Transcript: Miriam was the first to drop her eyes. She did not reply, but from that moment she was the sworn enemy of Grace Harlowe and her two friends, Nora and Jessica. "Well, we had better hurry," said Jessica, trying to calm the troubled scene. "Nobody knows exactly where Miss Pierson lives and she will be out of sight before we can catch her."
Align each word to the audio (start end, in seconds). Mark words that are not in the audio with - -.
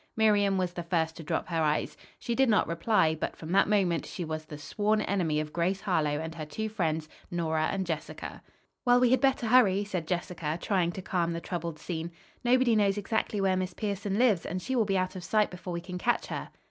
Miriam 0.17 0.57
was 0.57 0.73
the 0.73 0.81
first 0.81 1.15
to 1.17 1.21
drop 1.23 1.47
her 1.49 1.61
eyes. 1.61 1.95
She 2.17 2.33
did 2.33 2.49
not 2.49 2.65
reply, 2.67 3.13
but 3.13 3.35
from 3.35 3.51
that 3.51 3.69
moment 3.69 4.03
she 4.07 4.25
was 4.25 4.45
the 4.45 4.57
sworn 4.57 4.99
enemy 5.01 5.39
of 5.39 5.53
Grace 5.53 5.79
Harlowe 5.81 6.19
and 6.19 6.33
her 6.33 6.43
two 6.47 6.69
friends, 6.69 7.07
Nora 7.29 7.65
and 7.71 7.85
Jessica. 7.85 8.41
"Well, 8.83 8.99
we 8.99 9.11
had 9.11 9.21
better 9.21 9.45
hurry," 9.45 9.83
said 9.83 10.07
Jessica, 10.07 10.57
trying 10.59 10.91
to 10.93 11.03
calm 11.03 11.33
the 11.33 11.39
troubled 11.39 11.77
scene. 11.77 12.11
"Nobody 12.43 12.75
knows 12.75 12.97
exactly 12.97 13.39
where 13.39 13.55
Miss 13.55 13.75
Pierson 13.75 14.17
lives 14.17 14.43
and 14.43 14.59
she 14.59 14.75
will 14.75 14.85
be 14.85 14.97
out 14.97 15.15
of 15.15 15.23
sight 15.23 15.51
before 15.51 15.71
we 15.73 15.81
can 15.81 15.99
catch 15.99 16.25
her." 16.25 16.49